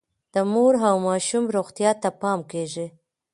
[0.33, 2.87] د مور او ماشوم روغتیا ته پام کیږي.